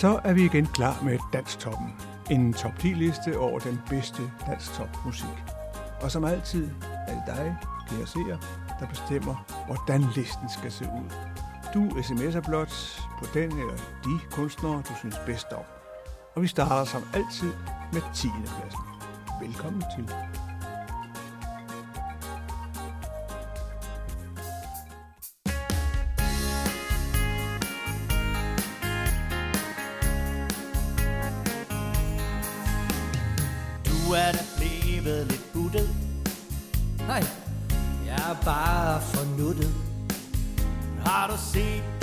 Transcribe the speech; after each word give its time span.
Så 0.00 0.20
er 0.24 0.32
vi 0.32 0.44
igen 0.44 0.66
klar 0.66 1.02
med 1.02 1.18
Danstoppen. 1.32 1.94
En 2.30 2.52
top 2.52 2.78
10 2.78 2.86
liste 2.86 3.38
over 3.38 3.58
den 3.58 3.80
bedste 3.90 4.22
danstopmusik. 4.46 5.04
musik. 5.04 5.54
Og 6.02 6.10
som 6.10 6.24
altid 6.24 6.70
er 7.08 7.14
det 7.14 7.22
dig, 7.26 7.56
kære 7.88 8.06
seer, 8.06 8.38
der 8.80 8.86
bestemmer, 8.86 9.64
hvordan 9.66 10.00
listen 10.16 10.48
skal 10.58 10.72
se 10.72 10.84
ud. 10.84 11.10
Du 11.74 11.88
sms'er 11.88 12.40
blot 12.48 13.00
på 13.18 13.26
den 13.34 13.52
eller 13.52 13.76
de 14.04 14.20
kunstnere, 14.30 14.82
du 14.88 14.94
synes 14.98 15.16
bedst 15.26 15.46
om. 15.52 15.64
Og 16.34 16.42
vi 16.42 16.46
starter 16.46 16.84
som 16.84 17.02
altid 17.14 17.52
med 17.92 18.02
10. 18.14 18.28
pladsen. 18.44 18.84
Velkommen 19.42 19.84
til. 19.96 20.14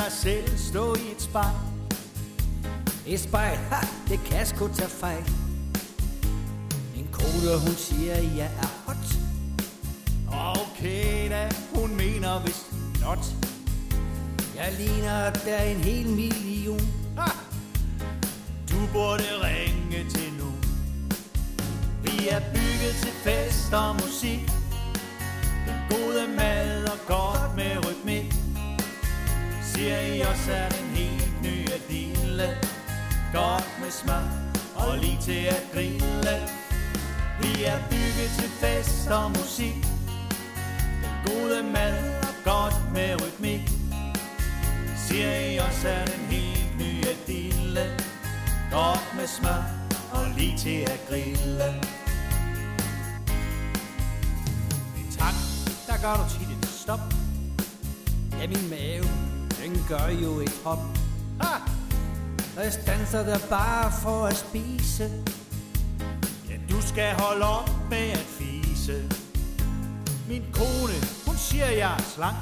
Dig 0.07 0.16
selv 0.16 0.57
stå 0.57 0.95
i 0.95 1.11
et 1.16 1.21
spejl? 1.21 1.55
Et 3.08 3.19
spejl, 3.19 3.58
ha, 3.58 3.88
det 4.09 4.19
kan 4.25 4.45
sgu 4.45 4.67
tage 4.67 4.89
fejl. 4.89 5.23
En 6.95 7.08
kode, 7.11 7.59
hun 7.66 7.75
siger, 7.75 8.16
jeg 8.16 8.52
er 8.61 8.67
hot. 8.86 9.08
Okay 10.59 11.30
da, 11.30 11.49
hun 11.75 11.95
mener 11.95 12.41
vist 12.45 12.66
not 13.02 13.19
Jeg 14.55 14.73
ligner 14.80 15.30
der 15.45 15.61
en 15.61 15.77
hel 15.77 16.08
million. 16.08 16.81
ha! 17.17 17.31
Du 18.69 18.80
burde 18.94 19.23
ringe 19.44 20.09
til 20.09 20.33
nu 20.39 20.52
Vi 22.03 22.27
er 22.27 22.39
bygget 22.39 22.95
til 23.02 23.14
fest 23.23 23.73
og 23.73 23.95
musik 23.95 24.52
Den 25.67 25.77
gode 25.89 26.27
mad 26.38 26.83
og 26.86 26.97
godt 27.08 27.55
med 27.55 27.86
rytmik 27.86 28.47
Siger 29.78 30.00
I 30.00 30.20
også 30.22 30.52
er 30.52 30.70
den 30.70 30.88
helt 30.89 31.42
nye 31.42 31.78
dille 31.89 32.58
Godt 33.33 33.70
med 33.81 33.92
smag 33.92 34.30
og 34.75 34.97
lige 34.97 35.17
til 35.22 35.45
at 35.45 35.64
grille. 35.73 36.36
Vi 37.42 37.64
er 37.64 37.80
bygget 37.89 38.30
til 38.39 38.50
fest 38.61 39.08
og 39.08 39.31
musik. 39.31 39.75
Den 41.02 41.16
gode 41.25 41.64
mad 41.64 42.22
og 42.22 42.36
godt 42.44 42.94
med 42.94 43.22
rytmik. 43.22 43.61
Siger 45.08 45.39
I 45.39 45.58
også 45.58 45.88
er 45.89 46.05
den 46.05 46.25
helt 46.25 46.78
nye 46.80 47.14
dille 47.28 47.86
Godt 48.72 49.08
med 49.16 49.28
smag 49.28 49.64
og 50.11 50.25
lige 50.38 50.58
til 50.58 50.80
at 50.94 51.00
grille. 51.09 51.73
Men 54.95 55.05
tak, 55.20 55.36
der 55.88 55.98
gør 56.02 56.23
du 56.23 56.30
tit 56.30 56.58
et 56.58 56.70
stop. 56.70 57.00
Ja, 58.42 58.48
min 58.48 58.70
mave, 58.70 59.27
den 59.68 59.86
gør 59.88 60.08
jo 60.23 60.40
et 60.40 60.62
hop. 60.64 60.80
ha! 61.42 61.56
Og 62.58 62.64
jeg 62.64 62.73
stanser 62.73 63.23
der 63.23 63.40
bare 63.50 63.92
for 64.02 64.26
at 64.26 64.38
spise. 64.38 65.12
Ja, 66.50 66.55
du 66.70 66.82
skal 66.82 67.14
holde 67.14 67.45
op 67.45 67.70
med 67.89 68.10
at 68.11 68.26
fise 68.39 69.10
Min 70.27 70.44
kone, 70.54 70.98
hun 71.26 71.36
siger 71.36 71.66
jeg 71.66 71.94
er 71.94 72.02
slank 72.02 72.38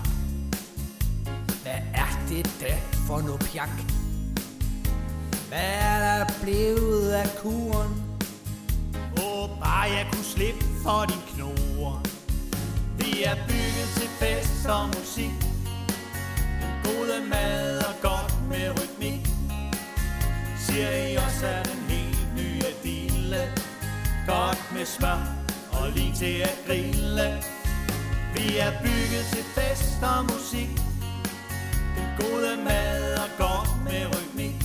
Hvad 1.63 1.79
er 1.93 2.25
det 2.29 2.49
da 2.61 2.77
for 3.07 3.21
noget 3.21 3.39
pjak? 3.39 3.69
Hvad 5.47 5.69
er 5.81 5.99
der 5.99 6.25
blevet 6.43 7.11
af 7.11 7.29
kuren? 7.41 8.03
Åh, 9.17 9.49
bare 9.59 9.81
jeg 9.81 10.07
kunne 10.11 10.23
slippe 10.23 10.65
for 10.83 11.05
din 11.05 11.35
knor 11.35 12.01
Vi 12.97 13.23
er 13.23 13.35
bygget 13.47 13.89
til 13.97 14.09
fest 14.19 14.65
og 14.65 14.87
musik 14.87 15.54
den 16.85 16.93
gode 16.93 17.29
mad 17.29 17.77
og 17.77 17.93
godt 18.01 18.33
med 18.49 18.69
rytmik 18.69 19.27
Siger 20.57 21.07
I 21.07 21.15
også 21.15 21.47
er 21.47 21.63
den 21.63 21.79
helt 21.89 22.27
nye 22.35 22.63
dille? 22.83 23.41
Godt 24.27 24.71
med 24.73 24.85
smør 24.85 25.21
og 25.71 25.91
lige 25.95 26.13
til 26.15 26.41
at 26.41 26.57
grille. 26.67 27.43
Vi 28.33 28.57
er 28.57 28.71
bygget 28.83 29.25
til 29.33 29.43
fest 29.55 30.03
og 30.03 30.23
musik. 30.25 30.69
Den 31.97 32.07
gode 32.19 32.57
mad 32.63 33.17
og 33.17 33.29
godt 33.37 33.83
med 33.83 34.05
rytmik 34.15 34.63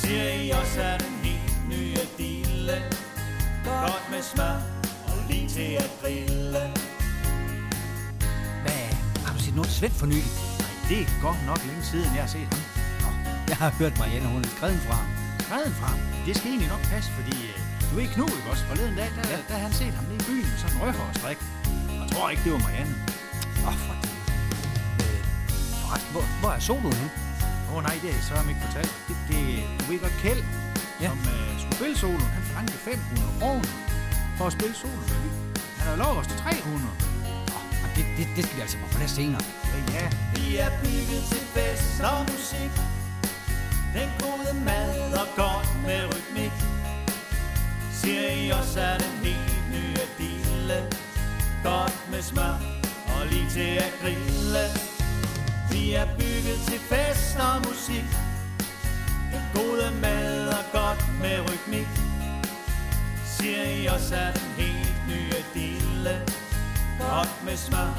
Siger 0.00 0.32
I 0.32 0.50
også 0.50 0.80
er 0.80 0.98
den 0.98 1.14
helt 1.22 1.68
nye 1.68 1.98
dille? 2.18 2.82
Godt 3.64 4.04
med 4.10 4.22
smør 4.22 4.56
og 5.06 5.18
lige 5.28 5.48
til 5.48 5.72
at 5.84 5.90
grille. 6.00 6.72
Hvad? 8.62 8.94
Har 9.24 9.32
du 9.34 9.38
set 9.38 9.54
noget 9.54 9.70
Svend 9.70 9.92
for 9.92 10.06
nylig? 10.06 10.53
Det 10.88 11.00
er 11.02 11.06
godt 11.26 11.40
nok 11.50 11.60
længe 11.68 11.82
siden, 11.92 12.10
jeg 12.16 12.22
har 12.26 12.32
set 12.36 12.48
ham. 12.54 12.62
Nå, 13.02 13.08
jeg 13.50 13.56
har 13.62 13.70
hørt 13.80 13.94
Marianne, 14.00 14.28
hun 14.34 14.42
er 14.44 14.50
skrevet 14.56 14.80
fra 14.86 14.94
ham. 15.02 15.08
Skrevet 15.46 15.72
fra 15.80 15.86
ham. 15.92 16.00
Det 16.26 16.32
skal 16.36 16.48
egentlig 16.50 16.70
nok 16.74 16.82
passe, 16.92 17.08
fordi 17.18 17.34
øh, 17.48 17.54
du 17.88 17.92
ved 17.98 18.06
Knud, 18.14 18.32
ikke 18.38 18.50
også? 18.52 18.64
Forleden 18.70 18.94
dag, 19.00 19.08
der, 19.16 19.22
ja. 19.32 19.36
der 19.48 19.54
havde 19.60 19.66
han 19.68 19.72
set 19.82 19.94
ham 19.98 20.04
nede 20.10 20.18
i 20.22 20.24
byen 20.28 20.46
med 20.50 20.58
sådan 20.62 20.76
en 20.76 20.80
rødhårstrik. 20.82 21.38
Jeg 22.00 22.08
tror 22.12 22.26
ikke, 22.32 22.42
det 22.46 22.52
var 22.56 22.62
Marianne. 22.66 22.94
Åh, 23.66 23.68
oh, 23.70 23.76
for 23.86 23.94
det. 24.02 24.08
Øh, 25.04 25.20
forresten, 25.82 26.10
hvor, 26.14 26.24
hvor 26.40 26.50
er 26.56 26.60
soloen 26.68 26.96
henne? 27.02 27.12
Åh 27.68 27.74
oh, 27.76 27.80
nej, 27.88 27.94
det 28.02 28.06
har 28.10 28.16
jeg 28.20 28.26
så 28.30 28.34
ikke 28.52 28.62
fortalt. 28.66 28.92
Det, 29.08 29.16
det, 29.28 29.38
du 29.80 29.84
ved 29.90 29.98
godt, 30.04 30.16
Kjeld, 30.22 30.42
Ja. 31.02 31.08
som 31.10 31.18
øh, 31.34 31.50
skulle 31.60 31.76
spille 31.80 31.96
soloen, 32.04 32.30
han 32.36 32.42
forlangte 32.48 32.72
500 32.72 33.32
kroner 33.40 33.68
for 34.38 34.44
at 34.50 34.52
spille 34.58 34.74
soloen. 34.82 35.10
Han 35.78 35.86
har 35.92 35.96
lovet 36.02 36.18
os 36.22 36.26
til 36.30 36.38
300. 36.38 37.13
Det, 37.96 38.04
det, 38.16 38.26
det 38.36 38.44
skal 38.44 38.56
vi 38.56 38.60
altså 38.60 38.78
på 38.78 38.88
plads 38.96 39.10
senere. 39.10 39.42
Ja, 39.72 39.80
ja. 39.98 40.06
Vi 40.34 40.56
er 40.56 40.70
bygget 40.82 41.22
til 41.32 41.44
fest 41.54 42.00
og 42.10 42.20
musik. 42.32 42.72
Den 43.96 44.08
gode 44.24 44.50
mad 44.64 45.12
og 45.22 45.28
godt 45.36 45.68
med 45.86 46.00
rytmik. 46.12 46.54
Siger 48.00 48.30
I 48.30 48.50
også 48.50 48.80
er 48.80 48.98
den 48.98 49.14
helt 49.26 49.64
nye 49.74 50.04
dille 50.18 50.78
Godt 51.64 52.10
med 52.10 52.22
smør 52.22 52.56
og 53.14 53.26
lige 53.30 53.50
til 53.50 53.72
at 53.86 53.92
grille. 54.00 54.64
Vi 55.72 55.92
er 55.94 56.06
bygget 56.18 56.58
til 56.68 56.80
fest 56.90 57.36
og 57.48 57.56
musik. 57.68 58.08
Den 59.32 59.44
gode 59.54 59.88
mad 60.00 60.48
og 60.48 60.64
godt 60.72 61.02
med 61.22 61.36
rytmik. 61.48 61.90
Siger 63.36 63.62
I 63.62 63.86
også 63.86 64.16
er 64.16 64.32
den 64.32 64.48
helt 64.56 64.96
nye 65.08 65.40
dille 65.54 66.43
Godt 67.00 67.44
med 67.44 67.56
smør 67.56 67.90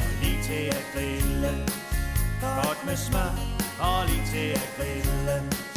og 0.00 0.06
lige 0.22 0.42
til 0.42 0.64
at 0.78 0.84
grille. 0.94 1.66
Godt 2.40 2.86
med 2.86 2.96
smør 2.96 3.32
og 3.80 4.06
lige 4.06 4.26
til 4.32 4.48
at 4.62 4.68
grille. 4.76 5.69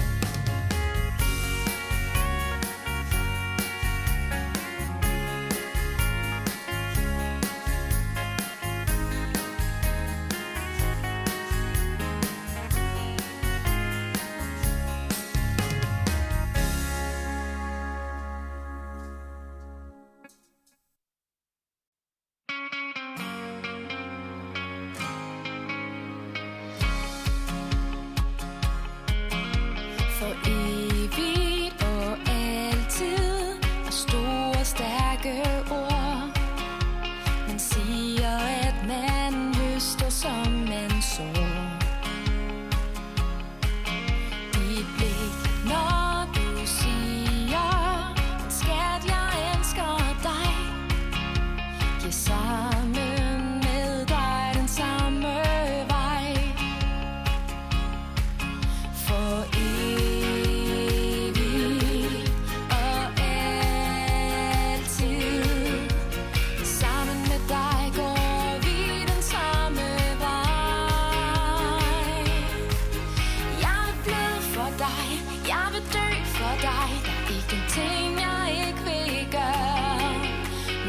dig. 74.78 75.08
Jeg 75.48 75.66
vil 75.74 75.84
dø 75.96 76.08
for 76.38 76.54
dig. 76.66 76.90
Der 77.06 77.16
er 77.22 77.30
ikke 77.38 77.56
en 77.60 77.66
ting, 77.76 78.12
jeg 78.26 78.68
ikke 78.68 78.82
vil 78.90 79.28
gøre. 79.32 80.14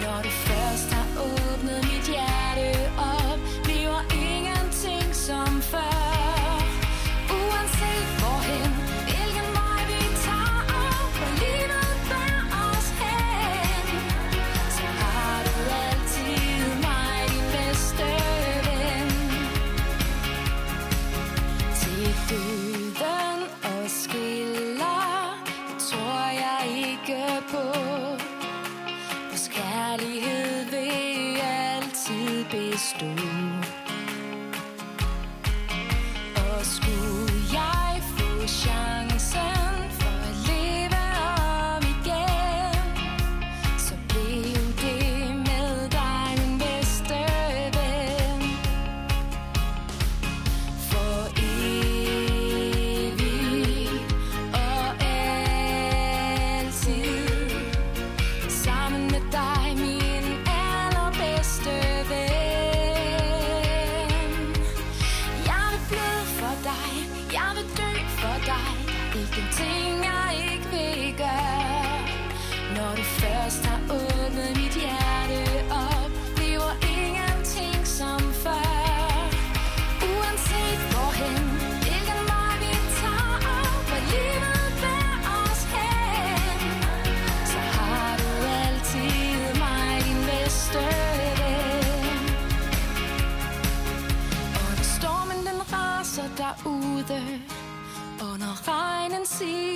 Når 0.02 0.22
du 0.22 0.30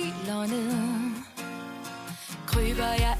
helt 0.09 0.29
og 0.29 0.47
ned 0.47 1.11
Kryber 2.47 2.83
jeg 2.83 3.17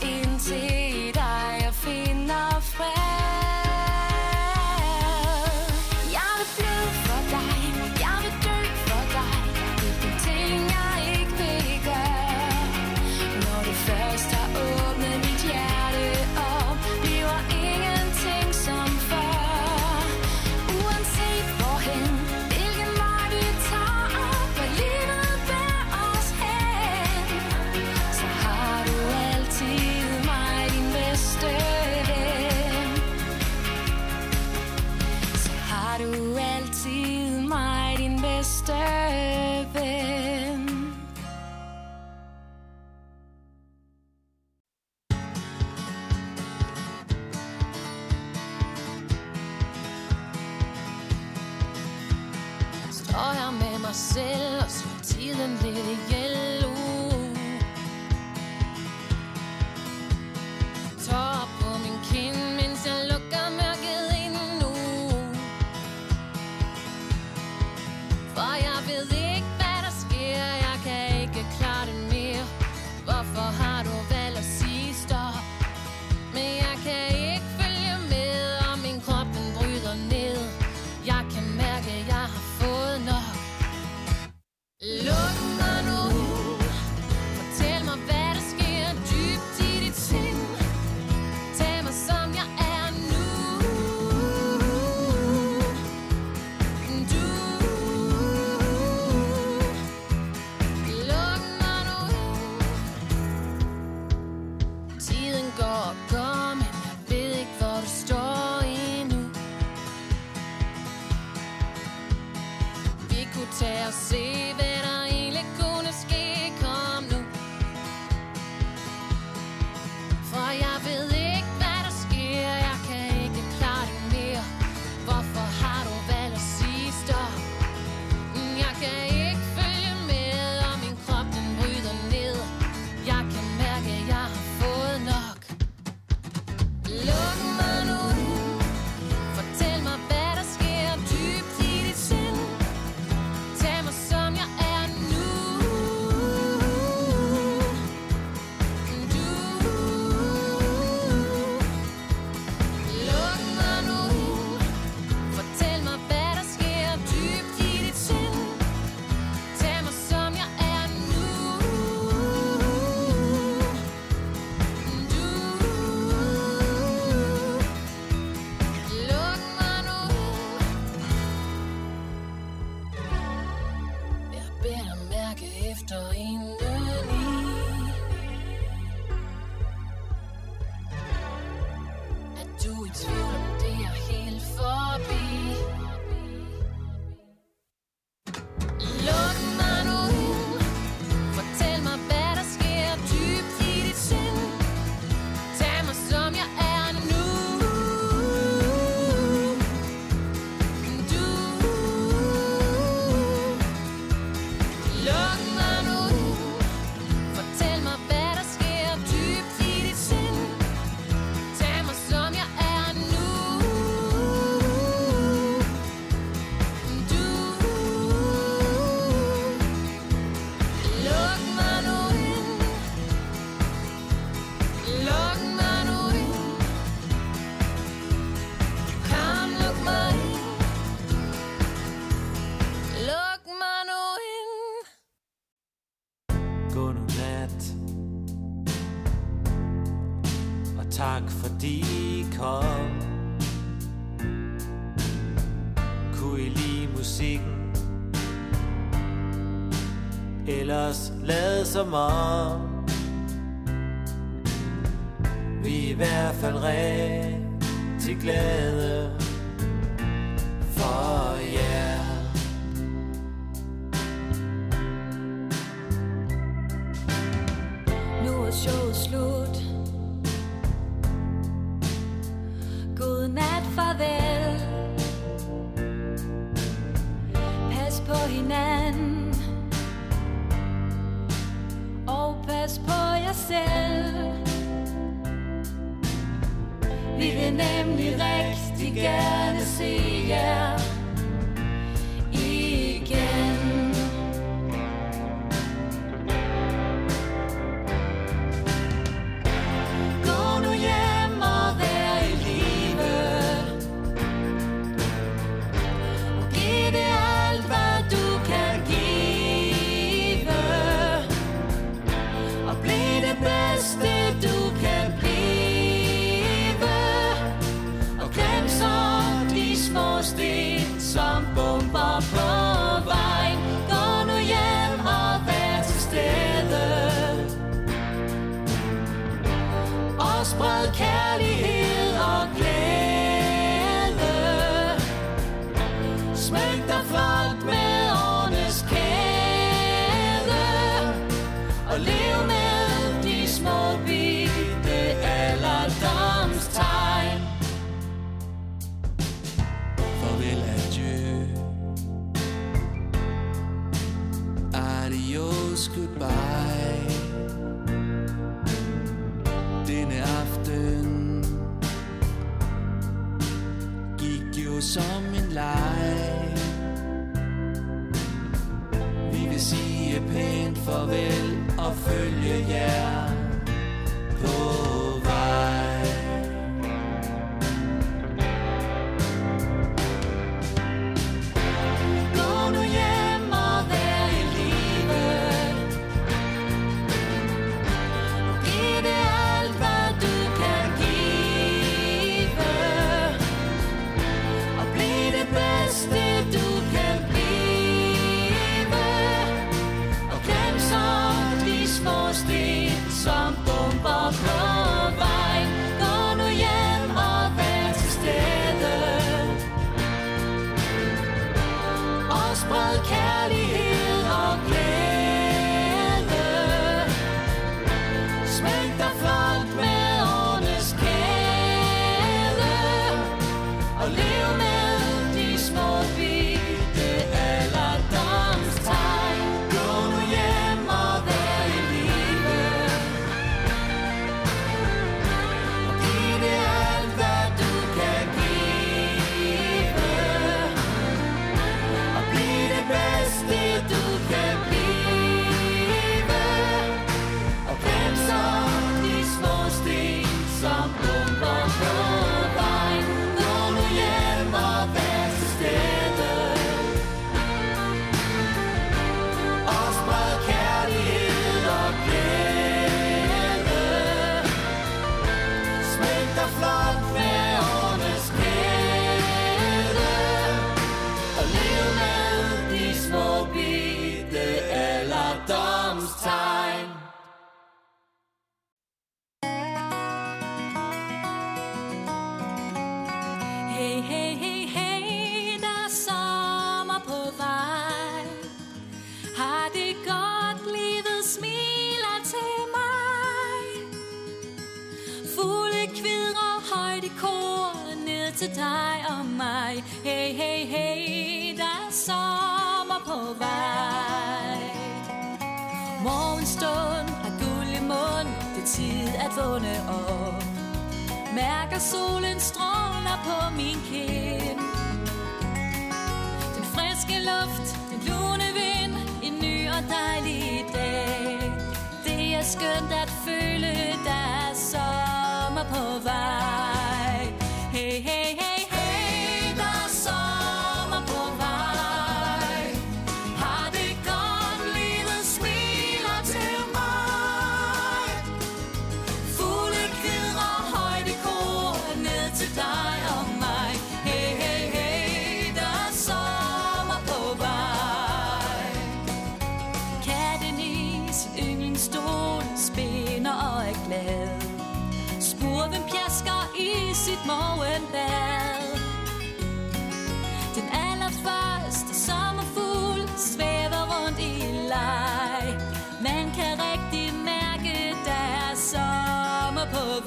lad 251.80 251.88
som 251.88 252.69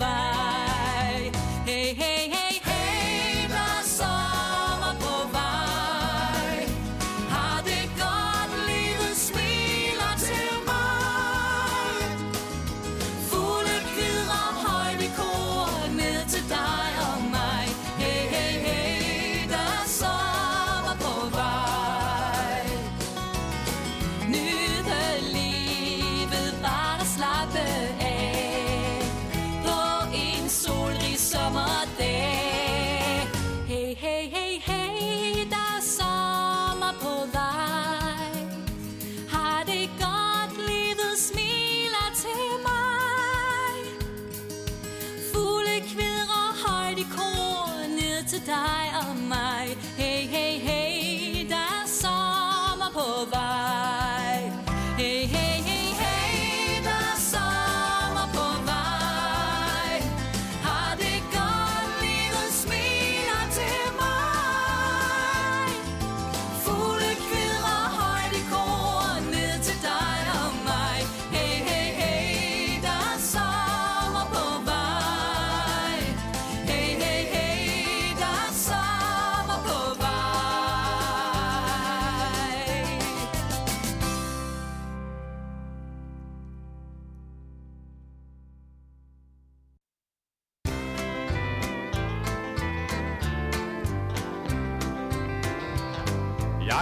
survive. 0.02 0.31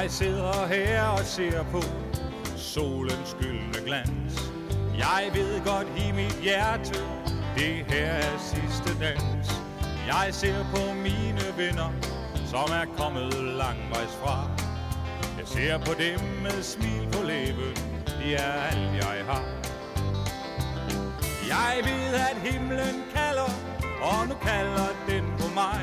Jeg 0.01 0.11
sidder 0.11 0.67
her 0.67 1.03
og 1.03 1.25
ser 1.25 1.63
på 1.63 1.81
solens 2.57 3.37
gyldne 3.41 3.87
glans. 3.87 4.53
Jeg 4.99 5.31
ved 5.35 5.65
godt 5.65 5.87
i 5.97 6.13
mit 6.13 6.39
hjerte, 6.43 6.99
det 7.57 7.85
her 7.89 8.13
er 8.13 8.39
sidste 8.39 9.05
dans. 9.05 9.47
Jeg 10.07 10.29
ser 10.31 10.65
på 10.75 10.95
mine 10.95 11.45
venner, 11.57 11.91
som 12.47 12.69
er 12.81 12.87
kommet 12.99 13.35
langvejs 13.35 14.15
fra. 14.23 14.51
Jeg 15.39 15.47
ser 15.47 15.79
på 15.79 15.93
dem 15.99 16.21
med 16.43 16.63
smil 16.63 17.09
på 17.13 17.23
læben, 17.23 17.75
de 18.21 18.35
er 18.35 18.53
alt 18.53 18.95
jeg 19.05 19.25
har. 19.31 19.45
Jeg 21.49 21.75
ved, 21.85 22.15
at 22.15 22.37
himlen 22.51 22.97
kalder, 23.15 23.51
og 24.03 24.29
nu 24.29 24.35
kalder 24.43 24.89
den 25.09 25.25
på 25.39 25.47
mig. 25.55 25.83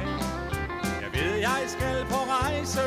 Jeg 1.01 1.09
ved, 1.13 1.35
jeg 1.35 1.63
skal 1.67 2.05
på 2.09 2.19
rejse 2.29 2.81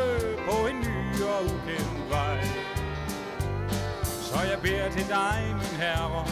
på 0.49 0.67
en 0.67 0.81
ny 0.81 1.00
og 1.25 1.45
ukendt 1.45 2.11
vej. 2.11 2.45
Så 4.23 4.41
jeg 4.51 4.59
beder 4.63 4.91
til 4.91 5.09
dig, 5.09 5.39
min 5.53 5.81
herre, 5.81 6.27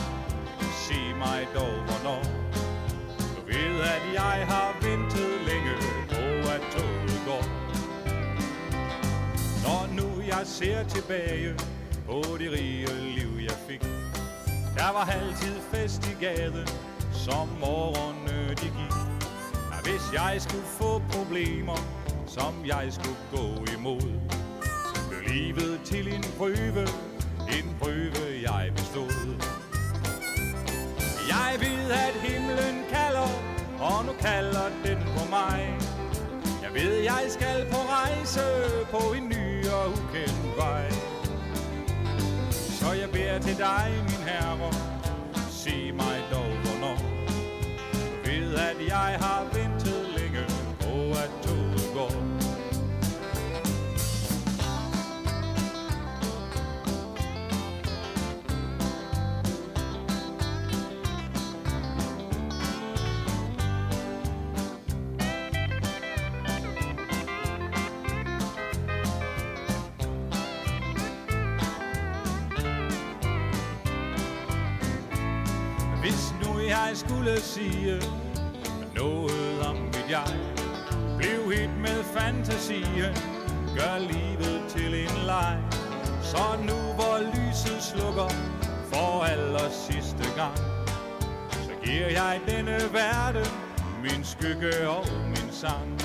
sig 0.60 1.16
mig 1.18 1.48
dog 1.54 1.74
hvornår. 1.86 2.22
Du 3.36 3.40
ved, 3.46 3.80
at 3.80 4.02
jeg 4.14 4.46
har 4.48 4.76
ventet 4.82 5.30
længe 5.48 5.74
på, 6.08 6.50
at 6.54 6.62
toget 6.74 7.20
går. 7.26 7.44
Når 9.64 9.82
nu 9.98 10.22
jeg 10.22 10.42
ser 10.44 10.84
tilbage 10.84 11.54
på 12.06 12.22
det 12.38 12.52
rige 12.52 12.86
liv, 13.18 13.32
jeg 13.42 13.56
fik. 13.68 13.82
Der 14.76 14.92
var 14.92 15.04
altid 15.04 15.54
fest 15.72 16.06
i 16.06 16.24
gaden, 16.24 16.68
som 17.12 17.48
morgerne 17.60 18.48
de 18.48 18.64
gik. 18.78 18.96
Og 19.72 19.82
hvis 19.82 20.12
jeg 20.12 20.36
skulle 20.38 20.64
få 20.64 21.02
problemer, 21.10 21.78
som 22.26 22.54
jeg 22.66 22.92
skulle 22.92 23.18
gå 23.32 23.64
imod, 23.78 24.17
livet 25.38 25.80
til 25.84 26.14
en 26.14 26.24
prøve, 26.38 26.82
en 27.56 27.66
prøve 27.80 28.24
jeg 28.48 28.72
bestod. 28.76 29.28
Jeg 31.34 31.50
ved, 31.60 31.90
at 32.06 32.14
himlen 32.26 32.76
kalder, 32.94 33.30
og 33.80 34.04
nu 34.06 34.12
kalder 34.20 34.66
den 34.84 34.98
på 35.16 35.22
mig. 35.30 35.78
Jeg 36.62 36.70
ved, 36.74 36.94
jeg 37.12 37.24
skal 37.28 37.58
på 37.72 37.80
rejse 37.96 38.46
på 38.90 39.02
en 39.18 39.28
ny 39.28 39.66
og 39.78 39.86
ukendt 39.90 40.56
vej. 40.56 40.90
Så 42.80 42.92
jeg 42.92 43.10
beder 43.10 43.38
til 43.38 43.56
dig, 43.58 43.88
min 44.08 44.22
herre, 44.28 44.77
sige 77.58 78.00
noget 78.94 79.66
om 79.66 79.76
mit 79.76 80.06
jeg. 80.10 80.36
Bliv 81.18 81.50
hit 81.52 81.70
med 81.80 82.04
fantasien 82.04 83.14
Gør 83.76 83.98
livet 83.98 84.62
til 84.68 84.94
en 84.94 85.16
leg. 85.26 85.58
Så 86.22 86.44
nu 86.62 86.78
hvor 86.98 87.18
lyset 87.34 87.82
slukker 87.82 88.28
For 88.92 89.24
aller 89.24 89.70
sidste 89.70 90.24
gang 90.36 90.56
Så 91.50 91.70
giver 91.84 92.08
jeg 92.08 92.40
denne 92.48 92.78
verden 92.92 93.50
Min 94.02 94.24
skygge 94.24 94.88
og 94.88 95.04
min 95.26 95.52
sang. 95.52 96.00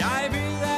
Jeg 0.00 0.28
ved 0.32 0.54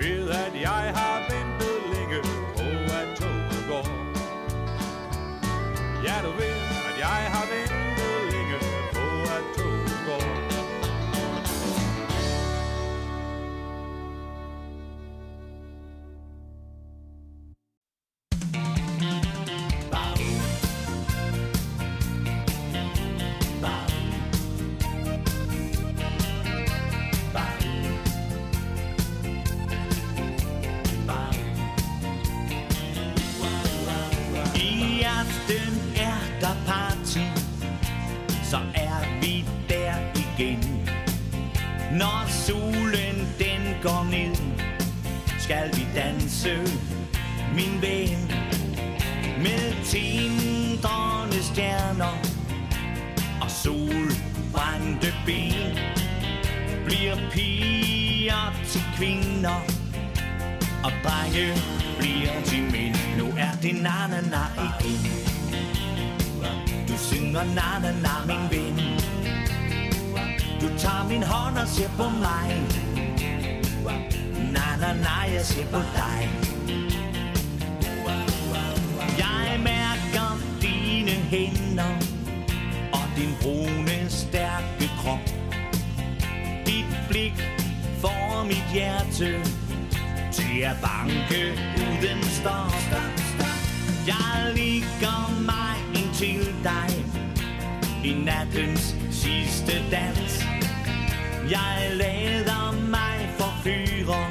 ved 0.00 0.30
at 0.30 0.60
jeg 0.60 0.92
har 0.96 1.16
ventet 1.30 1.49
tindrende 49.90 51.42
stjerner 51.42 52.14
Og 53.42 53.50
solbrændte 53.50 55.14
ben 55.26 55.78
Bliver 56.84 57.16
piger 57.32 58.54
til 58.66 58.82
kvinder 58.96 59.60
og 60.84 60.92
drenge 61.04 61.52
bliver 61.98 62.42
til 62.44 62.62
mænd. 62.62 62.96
Nu 63.18 63.26
er 63.38 63.52
det 63.62 63.74
na 63.82 64.06
na 64.10 64.20
na 64.20 64.42
igen 64.66 65.02
Du 66.88 66.96
synger 66.98 67.44
na 67.44 67.78
na 67.82 67.92
na 68.02 68.14
min 68.26 68.50
ven. 68.50 68.76
Du 70.60 70.68
tager 70.78 71.08
min 71.08 71.22
hånd 71.22 71.58
og 71.58 71.68
ser 71.68 71.88
på 71.88 72.08
mig. 72.08 72.62
Na 74.52 74.66
na 74.80 74.92
na 74.92 75.34
jeg 75.34 75.44
ser 75.44 75.66
på 75.66 75.78
dig. 75.78 76.49
Hænder 81.30 81.94
Og 82.92 83.06
din 83.16 83.32
brune 83.42 84.10
stærke 84.10 84.90
krop 84.98 85.24
Dit 86.66 86.90
blik 87.08 87.36
får 88.00 88.44
mit 88.44 88.66
hjerte 88.72 89.30
til 90.32 90.60
at 90.62 90.76
banke 90.82 91.42
uden 91.76 92.22
stop. 92.22 92.72
Jeg 94.06 94.54
ligger 94.54 95.40
mig 95.40 96.02
ind 96.02 96.14
til 96.14 96.54
dig 96.64 96.90
i 98.04 98.24
nattens 98.24 98.96
sidste 99.10 99.72
dans. 99.90 100.44
Jeg 101.50 101.90
lader 101.94 102.88
mig 102.90 103.34
forfyre 103.38 104.30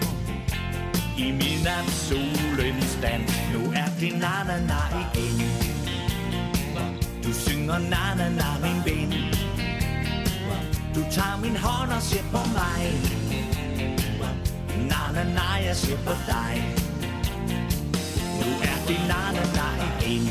I 1.18 1.32
min 1.32 1.68
solens 1.88 3.00
dans. 3.02 3.32
Nu 3.54 3.72
er 3.72 3.90
det 4.00 4.20
na-na-na 4.20 4.82
igen 5.00 5.69
Synger 7.46 7.80
na-na-na 7.92 8.50
min 8.64 8.80
ven. 8.86 9.12
Du 10.96 11.02
tager 11.12 11.38
min 11.42 11.56
hånd 11.56 11.92
og 11.92 12.02
ser 12.02 12.24
på 12.32 12.42
mig. 12.60 12.84
Na-na-na 14.90 15.48
jeg 15.66 15.76
ser 15.76 15.98
på 15.98 16.14
dig. 16.28 16.54
Nu 18.40 18.50
er 18.72 18.78
det 18.88 19.00
na-na-na 19.12 19.68
igen 20.02 20.30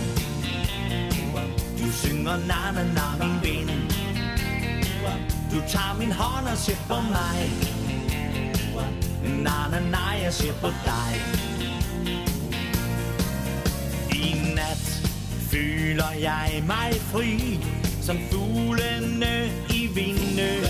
Du 1.78 1.92
synger 1.92 2.36
na-na-na 2.50 3.06
min 3.20 3.36
ven. 3.42 3.68
Du 5.52 5.58
tager 5.72 5.94
min 5.98 6.12
hånd 6.12 6.46
og 6.52 6.58
ser 6.58 6.76
på 6.88 6.94
mig. 6.94 7.40
Na-na-na 9.44 10.04
jeg 10.22 10.32
ser 10.32 10.52
på 10.52 10.68
dig. 10.68 11.57
Føler 16.08 16.20
jeg 16.20 16.62
mig 16.66 16.92
fri 16.94 17.60
Som 18.02 18.16
fuglene 18.30 19.50
i 19.70 19.86
vinden 19.86 20.64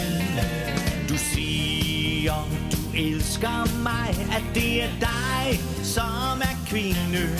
Du 1.09 1.16
siger, 1.16 2.48
du 2.72 2.96
elsker 2.96 3.83
mig 3.83 4.09
At 4.33 4.42
det 4.55 4.83
er 4.83 4.90
dig, 5.01 5.61
som 5.83 6.40
er 6.40 6.57
kvinden. 6.66 7.38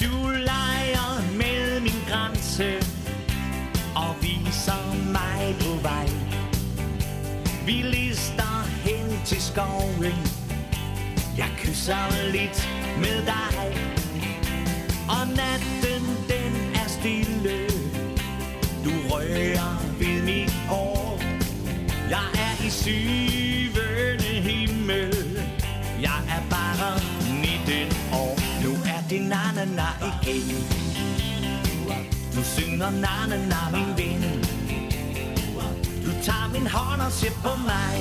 Du 0.00 0.28
leger 0.28 1.36
med 1.38 1.80
min 1.80 2.00
grænse 2.08 2.74
Og 3.96 4.14
viser 4.22 5.12
mig 5.12 5.56
på 5.60 5.82
vej. 5.82 6.08
Vi 7.66 7.72
lister 7.72 8.66
hen 8.84 9.20
til 9.24 9.42
skoven. 9.42 10.14
Jeg 11.38 11.48
kysser 11.58 12.30
lidt 12.32 12.75
med 13.00 13.22
dig. 13.32 13.56
Og 15.08 15.28
natten 15.28 16.04
den 16.30 16.52
er 16.74 16.88
stille. 16.88 17.58
Du 18.84 18.92
rører 19.10 19.72
ved 19.98 20.22
mit 20.22 20.52
hår. 20.68 21.20
Jeg 22.10 22.26
er 22.34 22.66
i 22.66 22.70
syvende 22.70 24.32
himmel. 24.48 25.40
Jeg 26.02 26.20
er 26.28 26.42
bare 26.50 27.00
19 27.42 27.96
år. 28.12 28.34
Nu 28.64 28.72
er 28.94 29.02
det 29.10 29.20
na-na-na 29.20 29.88
igen. 30.10 30.66
Du 32.36 32.42
synger 32.42 32.90
na-na-na 32.90 33.60
min 33.72 33.90
ven. 33.96 34.44
Du 36.04 36.10
tager 36.22 36.48
min 36.52 36.66
hånd 36.66 37.00
og 37.00 37.12
ser 37.12 37.30
på 37.30 37.52
mig. 37.66 37.96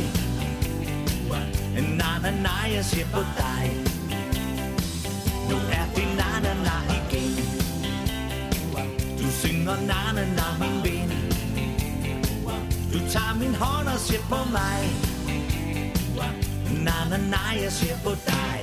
Na-na-na 1.97 2.73
jeg 2.75 2.86
ser 2.86 3.05
på 3.13 3.19
dig. 3.19 3.85
Synger 9.45 9.77
na-na-na 9.89 10.47
min 10.60 10.75
ven. 10.84 11.10
Du 12.93 12.99
tager 13.13 13.36
min 13.39 13.55
hånd 13.55 13.88
og 13.88 13.99
ser 13.99 14.21
på 14.29 14.39
mig. 14.58 14.81
Na-na-na 16.86 17.43
jeg 17.62 17.71
ser 17.71 17.95
på 18.03 18.10
dig. 18.10 18.62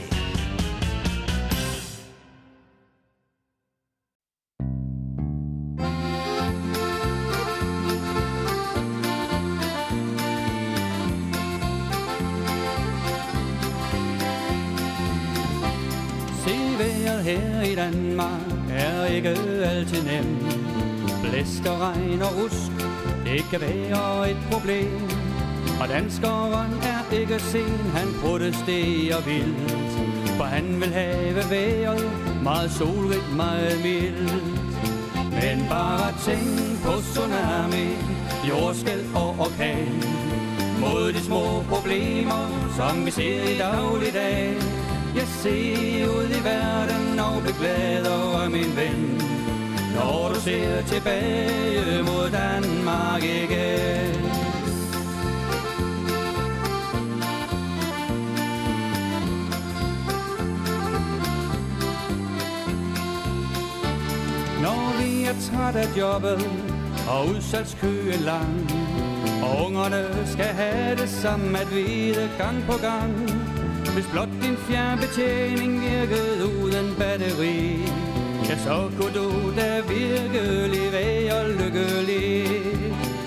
Her 17.23 17.63
i 17.63 17.75
Danmark 17.75 18.71
er 18.71 19.05
ikke 19.05 19.29
altid 19.65 20.03
nemt 20.05 20.42
blæster, 21.43 21.79
regn 21.79 22.23
og 22.23 22.33
rusk, 22.39 22.73
det 23.25 23.43
kan 23.51 23.61
være 23.61 24.31
et 24.31 24.37
problem. 24.51 25.03
Og 25.81 25.89
danskeren 25.89 26.73
er 26.83 27.15
ikke 27.21 27.39
sen, 27.39 27.79
han 27.95 28.09
protesterer 28.23 29.21
vildt. 29.29 29.93
For 30.37 30.45
han 30.45 30.81
vil 30.81 30.93
have 30.93 31.51
vejret 31.51 32.11
meget 32.43 32.71
solrigt, 32.71 33.37
meget 33.37 33.77
mildt. 33.83 34.33
Men 35.15 35.67
bare 35.69 36.13
tænk 36.27 36.83
på 36.85 36.93
tsunami, 37.01 37.87
jordskæld 38.49 39.05
og 39.15 39.31
orkan. 39.39 40.03
Mod 40.81 41.13
de 41.13 41.21
små 41.21 41.63
problemer, 41.69 42.43
som 42.77 43.07
vi 43.07 43.11
ser 43.11 43.43
i 43.55 43.59
dagligdag. 43.59 44.55
Jeg 45.15 45.27
ser 45.43 46.07
ud 46.19 46.29
i 46.39 46.45
verden 46.45 47.19
og 47.19 47.43
bliver 47.43 47.59
glad 47.59 48.49
min 48.49 48.77
ven 48.77 49.32
når 49.95 50.31
du 50.35 50.41
ser 50.41 50.83
tilbage 50.83 52.03
mod 52.03 52.31
Danmark 52.31 53.23
igen. 53.23 54.23
Når 64.63 65.03
vi 65.03 65.25
er 65.25 65.35
træt 65.51 65.77
af 65.77 65.99
jobbet 65.99 66.51
og 67.09 67.29
udsalgskøen 67.29 68.21
lang 68.21 68.71
Og 69.43 69.67
ungerne 69.67 70.27
skal 70.27 70.45
have 70.45 70.97
det 70.97 71.09
samme 71.09 71.59
at 71.59 71.75
vide 71.75 72.31
gang 72.39 72.65
på 72.71 72.77
gang 72.83 73.13
Hvis 73.95 74.07
blot 74.13 74.29
din 74.43 74.57
fjernbetjening 74.57 75.81
virkede 75.81 76.63
uden 76.63 76.95
batteri. 76.99 78.02
Ja, 78.53 78.59
så 78.59 78.91
kunne 79.01 79.15
du 79.15 79.57
da 79.57 79.81
virkelig 79.81 80.93
være 80.93 81.53
lykkelig. 81.53 82.49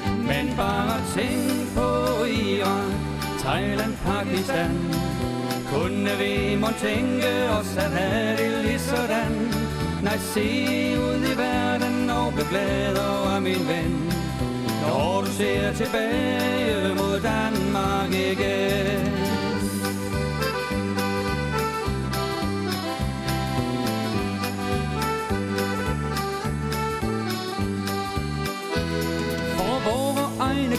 Men 0.07 0.53
bare 0.57 1.01
tænk 1.15 1.73
på 1.75 1.89
Iran, 2.25 2.91
Thailand, 3.39 3.93
Pakistan. 4.05 4.71
Kunne 5.73 6.09
vi 6.19 6.55
må 6.55 6.67
tænke 6.81 7.49
os 7.49 7.77
at 7.77 7.91
have 7.91 8.37
det 8.37 8.65
lige 8.65 8.79
sådan? 8.79 9.31
Nej, 10.03 10.17
se 10.17 10.47
ud 10.99 11.21
i 11.33 11.37
verden 11.37 12.09
og 12.09 12.33
bliv 12.33 12.95
over 13.09 13.39
min 13.39 13.67
ven. 13.67 14.13
Når 14.81 15.21
du 15.21 15.31
ser 15.31 15.73
tilbage 15.73 16.95
mod 16.95 17.19
Danmark 17.19 18.09
igen. 18.13 19.04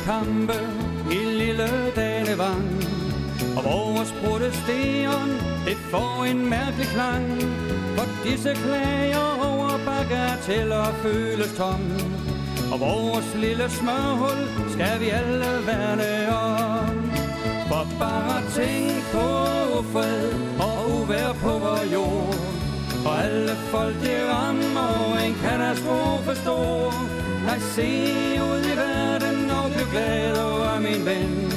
Kampe 0.07 0.59
i 1.11 1.21
lille 1.41 1.69
Danevang. 1.97 2.69
Og 3.57 3.63
vores 3.65 4.11
protesteren, 4.23 5.31
det 5.67 5.77
får 5.91 6.25
en 6.25 6.51
mærkelig 6.51 6.87
klang. 6.95 7.27
For 7.97 8.07
disse 8.25 8.53
klager 8.55 9.29
over 9.51 9.71
bagateller 9.87 10.87
føles 11.03 11.53
tom. 11.57 11.83
Og 12.73 12.81
vores 12.81 13.29
lille 13.35 13.71
smørhul 13.71 14.41
skal 14.75 15.01
vi 15.01 15.09
alle 15.09 15.51
værne 15.67 16.13
om. 16.53 16.97
For 17.69 17.87
bare 17.99 18.39
tænk 18.57 18.97
på 19.15 19.29
ufred 19.79 20.33
og 20.67 20.77
uvær 20.97 21.33
på 21.33 21.53
vor 21.65 21.83
jord. 21.95 22.35
Og 23.07 23.25
alle 23.25 23.55
folk 23.73 23.97
de 24.05 24.17
rammer 24.33 25.19
en 25.27 25.35
katastrofe 25.45 26.35
stor 26.43 26.93
Nej, 27.47 27.59
se 27.59 27.89
ud 28.43 28.66
glad 29.97 30.37
over 30.39 30.81
min 30.81 31.05
ven. 31.07 31.53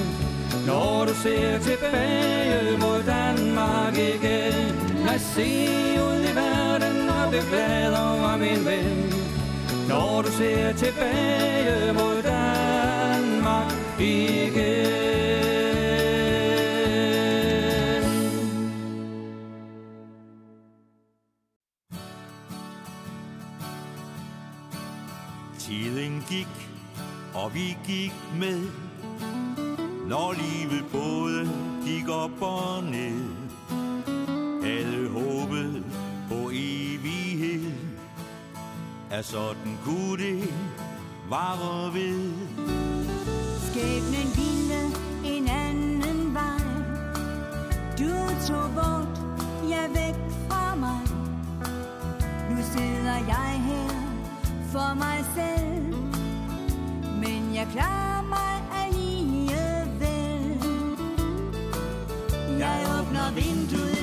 Når 0.68 1.06
du 1.06 1.14
ser 1.24 1.60
tilbage 1.60 2.78
mod 2.78 3.04
Danmark 3.04 3.94
igen 3.98 4.70
Nej, 5.06 5.18
se 5.18 5.50
ud 6.08 6.22
i 6.32 6.36
verden 6.36 7.10
og 7.10 7.30
blive 7.30 7.44
glad 7.52 7.94
over 8.08 8.38
min 8.38 8.66
ven. 8.66 9.14
Når 9.90 10.22
du 10.22 10.32
ser 10.32 10.74
tilbage 10.74 11.94
mod 11.94 12.22
Danmark 12.24 13.72
igen. 14.00 15.29
og 27.44 27.54
vi 27.54 27.78
gik 27.86 28.14
med. 28.40 28.62
Når 30.08 30.34
livet 30.34 30.86
både 30.92 31.52
gik 31.86 32.10
op 32.10 32.42
og 32.42 32.84
ned, 32.84 33.22
alle 34.64 35.10
håbede 35.10 35.84
på 36.30 36.50
evighed. 36.54 37.72
Er 39.12 39.22
sådan 39.22 39.78
kunne 39.86 40.24
det 40.24 40.54
vare 41.30 41.94
ved. 41.94 42.34
Skæbnen 43.70 44.30
ville 44.36 44.82
en 45.36 45.48
anden 45.48 46.34
vej. 46.34 46.60
Du 48.00 48.12
tog 48.48 48.70
bort, 48.76 49.20
jeg 49.70 49.90
væk 49.94 50.16
fra 50.50 50.76
mig. 50.76 51.02
Nu 52.50 52.58
sidder 52.74 53.18
jeg 53.28 53.62
her 53.66 53.90
for 54.72 54.94
mig 54.96 55.26
selv 55.36 55.89
jeg 57.60 57.68
klarer 57.72 58.22
mig 58.22 58.64
alligevel. 58.84 60.60
Jeg 62.60 62.78
åbner 63.00 63.32
vinduet 63.36 63.99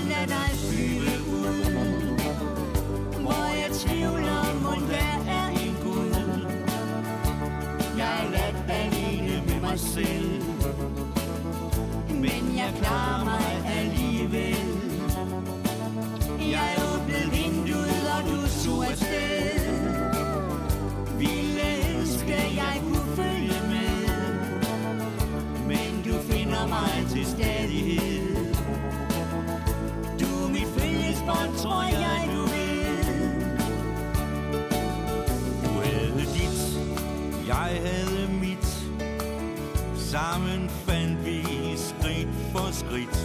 Sammen 40.16 40.70
fandt 40.70 41.24
vi 41.26 41.42
skridt 41.76 42.28
for 42.52 42.72
skridt. 42.72 43.16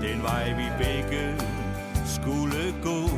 Den 0.00 0.22
vej 0.22 0.54
vi 0.56 0.84
begge 0.84 1.34
skulle 2.06 2.74
gå. 2.82 3.11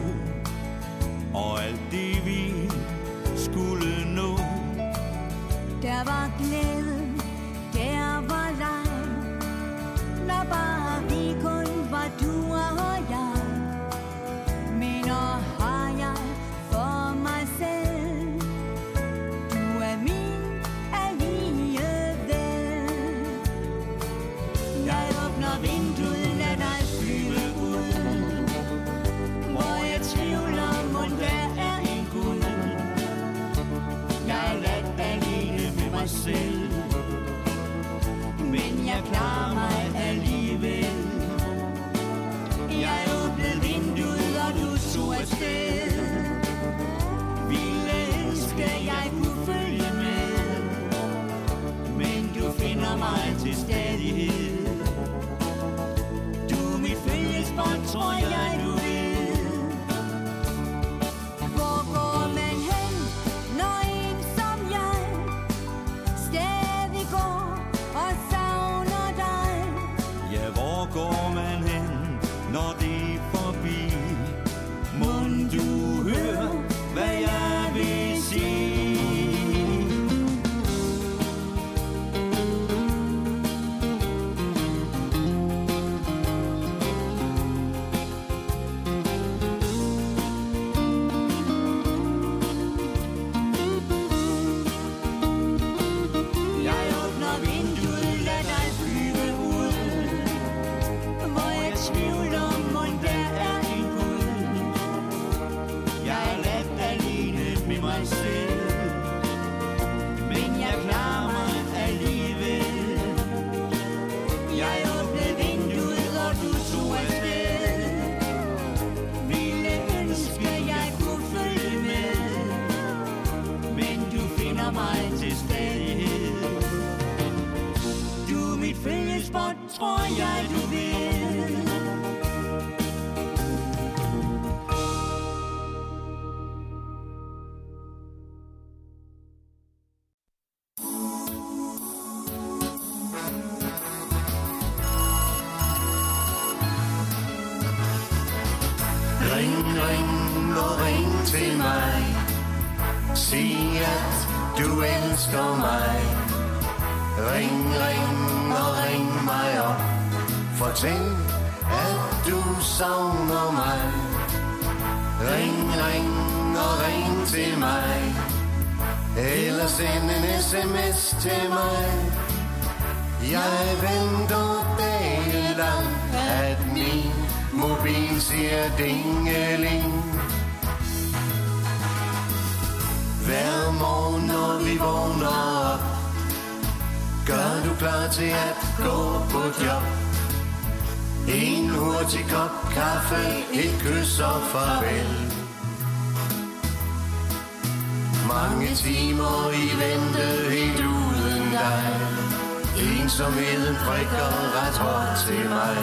Ensomheden 203.05 203.77
prikker 203.87 204.31
ret 204.57 204.77
hårdt 204.85 205.19
til 205.27 205.49
mig. 205.51 205.77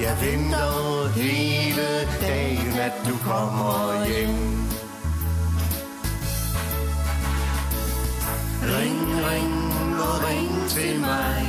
Jeg 0.00 0.14
venter 0.24 1.08
hele 1.08 1.88
dagen, 2.20 2.72
at 2.80 2.92
du 3.08 3.16
kommer 3.30 4.06
hjem. 4.06 4.36
Ring, 8.74 9.00
ring 9.28 9.54
og 10.08 10.16
ring 10.28 10.68
til 10.68 11.00
mig. 11.00 11.40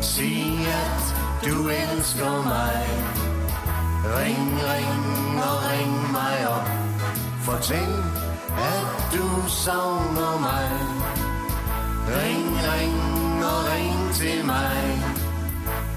Sig 0.00 0.66
at 0.80 1.04
du 1.44 1.68
elsker 1.68 2.42
mig. 2.52 2.86
Ring, 4.18 4.48
ring 4.70 5.42
og 5.48 5.56
ring 5.70 6.12
mig 6.12 6.48
op. 6.56 6.68
Fortæl, 7.42 7.94
at 8.74 8.88
du 9.12 9.48
savner 9.48 10.40
mig. 10.40 10.70
Ring, 12.08 12.46
ring 12.72 13.07
og 13.42 13.60
ring 13.72 14.14
til 14.14 14.44
mig. 14.46 15.02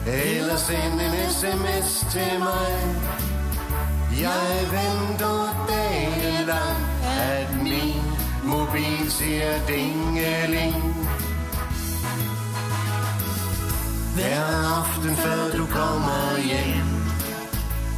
Eller 0.07 0.57
send 0.57 1.01
en 1.01 1.13
sms 1.29 2.05
til 2.11 2.39
mig. 2.39 2.73
Jeg 4.21 4.67
venter 4.71 5.65
dagen 5.69 6.47
lang 6.47 6.81
At 7.05 7.63
min 7.63 8.03
mobil 8.43 9.11
siger 9.11 9.65
dingeling. 9.67 10.75
Hver 14.15 14.43
aften 14.79 15.15
før 15.15 15.57
du 15.57 15.65
kommer 15.65 16.37
hjem 16.37 17.01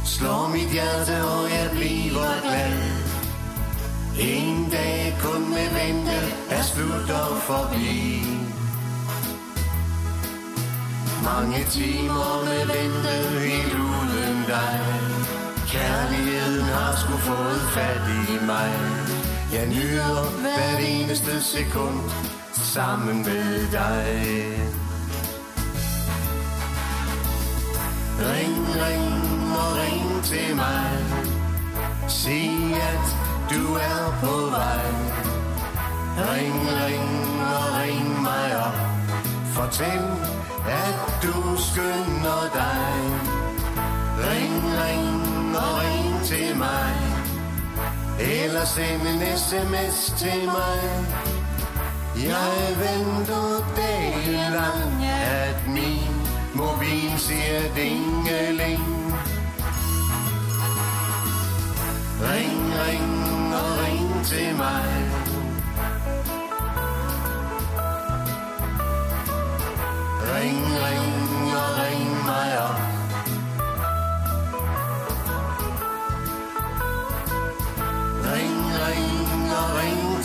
Slår 0.04 0.48
mit 0.48 0.70
hjerte 0.72 1.24
og 1.24 1.50
jeg 1.50 1.70
bliver 1.70 2.40
glad. 2.42 2.78
En 4.20 4.70
dag 4.70 5.16
kun 5.22 5.48
med 5.50 5.68
vente 5.78 6.18
er 6.50 6.62
slut 6.62 7.10
og 7.10 7.36
forbi. 7.36 8.43
Mange 11.24 11.64
timer 11.70 12.44
med 12.44 12.66
vente 12.66 13.14
helt 13.38 13.74
uden 13.74 14.38
dig. 14.46 14.80
Kærligheden 15.68 16.64
har 16.64 16.96
sgu 16.96 17.16
fået 17.16 17.60
fat 17.74 18.04
i 18.28 18.46
mig. 18.46 18.72
Jeg 19.52 19.66
nyder 19.66 20.40
hver 20.40 20.78
eneste 20.78 21.42
sekund 21.42 22.00
sammen 22.52 23.16
med 23.16 23.70
dig. 23.72 24.06
Ring, 28.18 28.56
ring 28.84 29.14
og 29.62 29.70
ring 29.82 30.24
til 30.24 30.56
mig. 30.56 30.90
Sig 32.08 32.76
at 32.92 33.06
du 33.50 33.74
er 33.74 34.18
på 34.20 34.50
vej. 34.56 34.86
Ring, 36.18 36.54
ring 36.84 37.42
og 37.54 37.80
ring 37.80 38.22
mig 38.22 38.66
op. 38.66 38.78
Fortæl 39.54 40.43
at 40.68 41.22
du 41.22 41.56
skynder 41.56 42.42
dig. 42.54 42.94
Ring, 44.18 44.64
ring 44.82 45.56
og 45.56 45.80
ring 45.82 46.24
til 46.24 46.56
mig. 46.56 46.94
Eller 48.20 48.64
send 48.64 49.02
en 49.02 49.38
sms 49.38 50.14
til 50.18 50.44
mig. 50.46 50.80
Jeg 52.16 52.76
venter 52.78 53.74
dagen 53.76 54.52
lang 54.52 55.04
At 55.04 55.68
min 55.68 56.14
mobil 56.54 57.18
siger 57.18 57.60
dingeling. 57.76 59.14
Ring, 62.20 62.62
ring 62.86 63.54
og 63.54 63.78
ring 63.84 64.24
til 64.24 64.56
mig. 64.56 65.03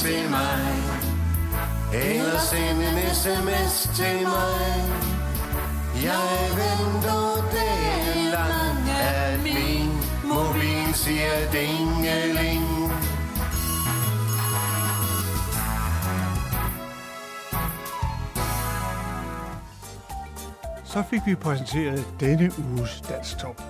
Se 0.09 0.29
mig 0.29 0.61
Eller 1.93 2.39
send 2.39 2.79
en 2.89 3.15
sms 3.15 3.95
til 3.95 4.21
mig 4.23 4.71
Jeg 6.03 6.37
venter 6.61 7.49
det 7.51 8.31
lang 8.31 8.89
At 8.89 9.39
min 9.43 9.89
mobil 10.23 10.93
siger 10.93 11.51
dingeling 11.51 12.63
Så 20.83 21.03
fik 21.09 21.21
vi 21.25 21.35
præsenteret 21.35 22.07
denne 22.19 22.51
uges 22.57 23.01
dansk 23.09 23.37
top. 23.37 23.61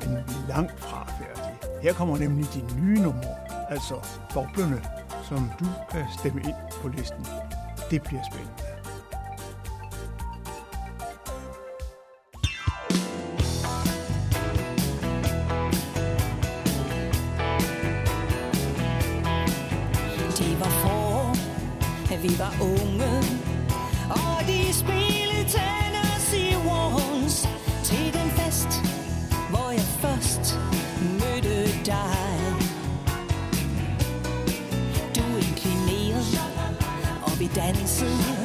Men 0.00 0.16
vi 0.16 0.32
er 0.32 0.48
langt 0.48 0.80
fra 0.80 1.06
færdige. 1.18 1.58
Her 1.82 1.92
kommer 1.92 2.18
nemlig 2.18 2.46
de 2.54 2.80
nye 2.80 3.00
numre, 3.00 3.34
altså 3.70 3.94
boblerne, 4.34 4.82
som 5.36 5.50
du 5.60 5.66
kan 5.90 6.04
stemme 6.18 6.40
ind 6.40 6.54
på 6.82 6.88
listen. 6.88 7.26
Det 7.90 8.02
bliver 8.02 8.22
spændende. 8.32 8.52
Det 20.38 20.60
var 20.60 20.72
for, 20.82 21.30
at 22.14 22.22
vi 22.22 22.38
var 22.38 22.52
unge, 22.60 23.21
og 37.56 38.41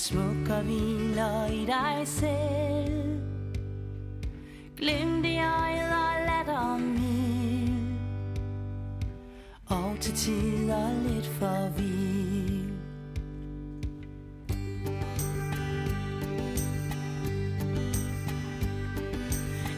smuk 0.00 0.48
og 0.50 0.62
hviler 0.62 1.46
i 1.46 1.66
dig 1.66 2.02
selv 2.04 3.20
Glem 4.76 5.24
i 5.24 5.38
øjet 5.38 5.92
og 5.92 6.14
latter 6.26 6.78
mild 6.78 7.98
Og 9.66 9.96
til 10.00 10.14
tider 10.14 11.08
lidt 11.08 11.26
for 11.26 11.68
vild 11.76 12.70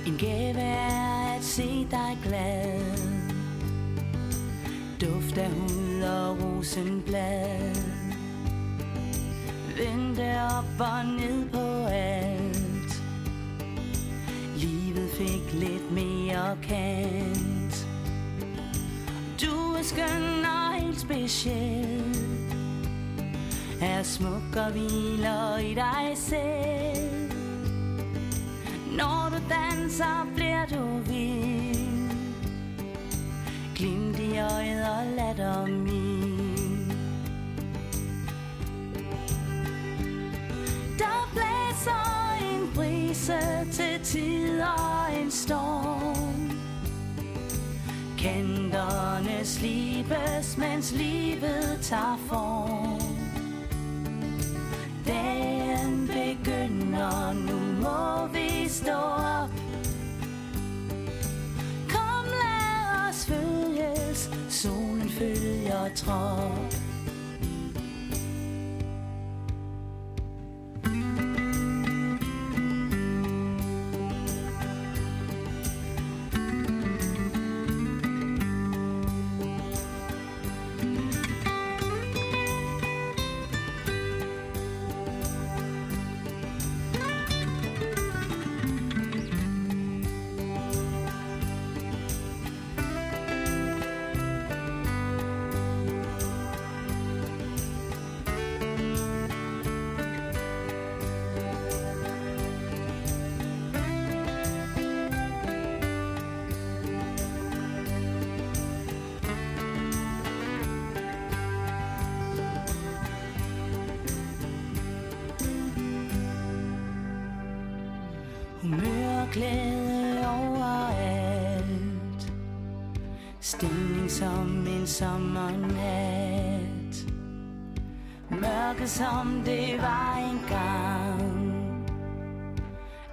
En 0.07 0.19
gave 0.19 0.61
er 0.61 1.37
at 1.37 1.45
se 1.45 1.87
dig 1.91 2.19
glad 2.25 2.97
Duft 5.01 5.39
af 5.39 5.51
hud 5.51 6.03
og 6.03 6.43
rosenblad 6.43 7.92
op 10.75 10.81
og 10.81 11.05
ned 11.05 11.51
på 11.51 11.87
alt. 11.87 13.03
Livet 14.57 15.11
fik 15.11 15.53
lidt 15.53 15.93
mere 15.93 16.57
kant. 16.63 17.87
Du 19.43 19.73
er 19.79 19.83
skøn 19.83 20.45
og 20.45 20.81
helt 20.81 21.01
speciel 21.01 22.17
Er 23.81 24.03
smuk 24.03 24.57
og 24.57 24.73
hviler 24.73 25.57
i 25.59 25.75
dig 25.75 26.13
selv. 26.15 27.33
Når 28.97 29.29
du 29.31 29.37
danser 29.49 30.27
bliver 30.35 30.67
du 30.67 30.99
vild. 30.99 32.11
Glimt 33.75 34.19
i 34.19 34.39
øjet 34.39 34.85
og 34.85 35.07
latter 35.17 35.67
min 35.67 36.02
brise 43.23 43.73
til 43.73 44.01
tider 44.05 45.07
en 45.07 45.31
storm. 45.31 46.51
Kanterne 48.19 49.45
slibes, 49.45 50.59
mens 50.59 50.93
livet 50.93 51.79
tager 51.83 52.19
form. 52.29 53.01
Dagen 55.07 56.07
begynder, 56.07 57.33
nu 57.33 57.59
må 57.83 58.27
vi 58.27 58.69
stå 58.69 58.99
op. 59.43 59.51
Kom 61.89 62.25
lad 62.25 63.09
os 63.09 63.27
følges, 63.27 64.31
solen 64.49 65.11
følger 65.11 65.89
trop. 65.97 66.82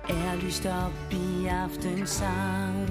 Er 0.10 0.36
lyst 0.36 0.66
op 0.66 0.93
i 1.12 1.47
aftensang. 1.47 2.89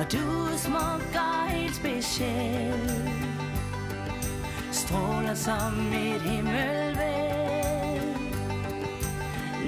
Og 0.00 0.12
du 0.12 0.18
er 0.52 0.56
smuk 0.56 1.14
og 1.14 1.50
helt 1.50 1.76
speciel. 1.76 3.10
Stråler 4.72 5.34
som 5.34 5.92
et 5.92 6.22
himmelvæld. 6.22 7.40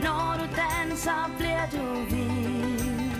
Når 0.03 0.37
du 0.39 0.45
danser, 0.57 1.31
bliver 1.39 1.67
du 1.73 2.05
vild 2.11 3.13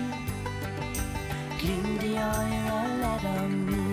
Glimt 1.59 2.03
i 2.03 2.15
øjet 2.17 2.71
og 2.71 2.89
latter 2.99 3.47
min 3.47 3.92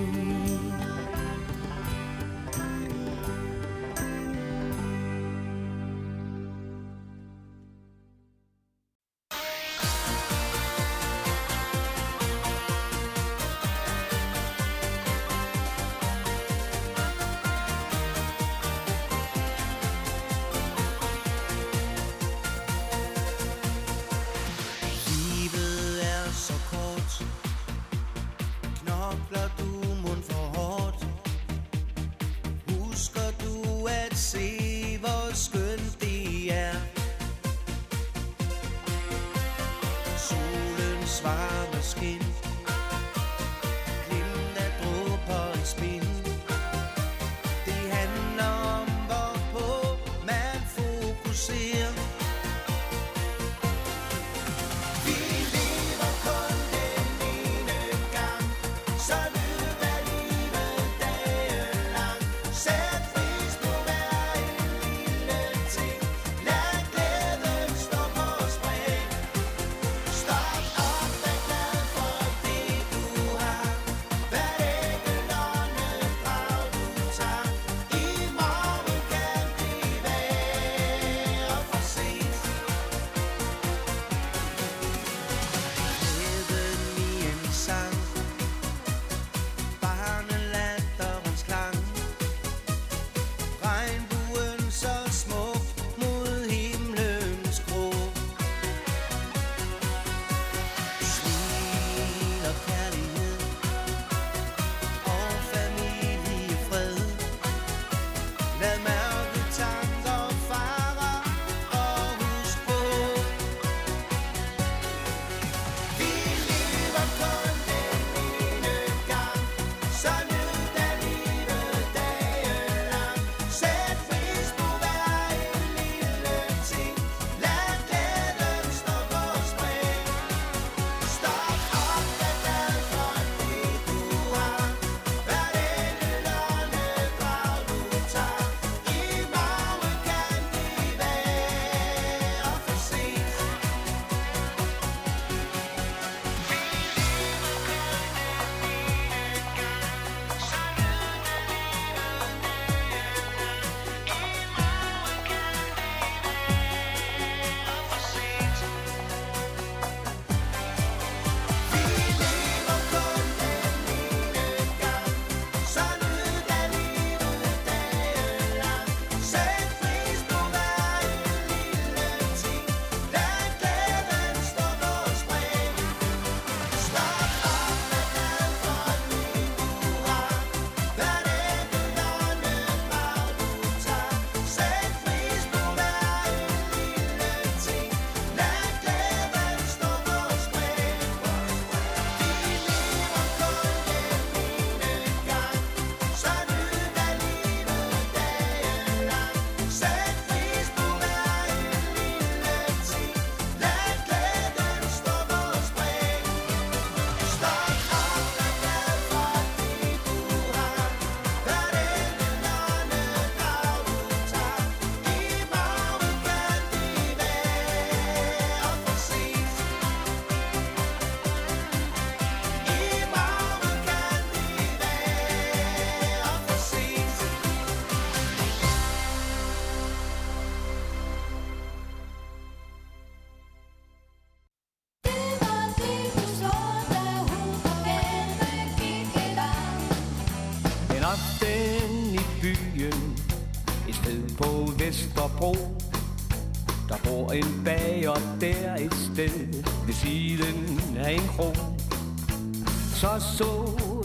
Så 253.10 253.18
så 253.36 253.50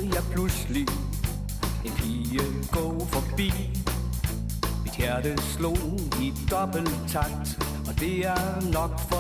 jeg 0.04 0.24
pludselig 0.32 0.88
En 1.86 1.92
pige 1.92 2.42
gå 2.72 3.06
forbi. 3.06 3.52
Mit 4.84 4.96
hjerte 4.98 5.42
slog 5.42 5.78
i 6.22 6.34
dobbelt 6.52 7.00
takt 7.08 7.60
Og 7.88 8.00
det 8.00 8.26
er 8.26 8.72
nok 8.74 9.00
for 9.10 9.15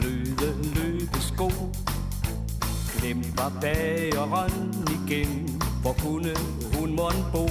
bløde 0.00 0.74
løbesko. 0.74 1.50
Glem 2.98 3.24
var 3.36 3.52
bageren 3.60 4.86
igen. 4.96 5.62
Hvor 5.82 5.92
kunne 5.92 6.34
hun 6.78 6.96
måtte 6.96 7.24
bo? 7.32 7.48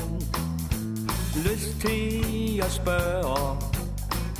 Lyst 1.36 1.82
til 1.82 2.62
at 2.64 2.72
spørge 2.72 3.58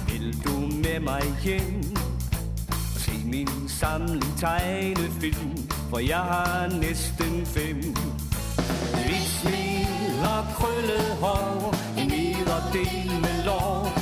Vil 0.08 0.44
du 0.44 0.60
med 0.60 1.00
mig 1.00 1.24
hjem? 1.44 1.84
Se 2.98 3.12
min 3.26 3.50
samling 3.68 4.38
tegnefilm 4.40 5.70
For 5.90 6.00
jeg 6.00 6.18
har 6.18 6.68
næsten 6.82 7.46
fem. 7.46 7.78
Hvidt 8.94 9.30
smil 9.42 10.20
og 10.38 10.46
krøllet 10.56 11.18
hår 11.22 11.76
En 11.98 12.08
nederdel 12.08 13.22
med 13.22 13.44
lår. 13.46 13.94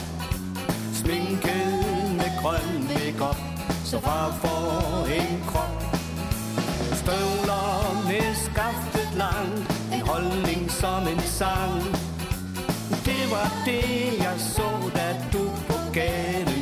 Sminket 0.93 1.83
med 2.17 2.41
grøn 2.41 2.83
makeup 2.87 3.42
så 3.93 3.99
far 3.99 4.31
får 4.41 5.07
en 5.13 5.43
krop. 5.47 5.83
Støvler 6.93 8.03
med 8.07 8.35
skaftet 8.35 9.17
lang. 9.17 9.67
En 9.93 10.01
holdning 10.01 10.71
som 10.71 11.07
en 11.07 11.21
sang. 11.21 11.81
Det 13.05 13.23
var 13.31 13.51
det 13.65 14.17
jeg 14.17 14.37
så 14.39 14.69
Da 14.95 15.07
du 15.33 15.43
på 15.67 15.77
gaden 15.93 16.52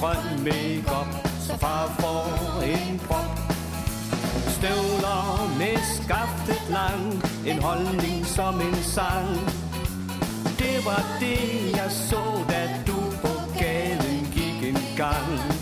grøn 0.00 0.44
makeup, 0.44 1.28
så 1.40 1.56
far 1.58 1.96
får 2.00 2.62
en 2.62 3.00
prop. 3.06 3.38
Støvler 4.56 5.54
med 5.58 5.76
skaftet 5.94 6.62
lang, 6.70 7.22
en 7.46 7.62
holdning 7.62 8.26
som 8.26 8.60
en 8.60 8.82
sang. 8.82 9.28
Det 10.58 10.84
var 10.84 11.02
det, 11.20 11.72
jeg 11.76 11.90
så, 11.90 12.22
da 12.50 12.62
du 12.86 12.98
på 13.22 13.32
gaden 13.58 14.28
gik 14.34 14.68
en 14.68 14.82
gang. 14.96 15.57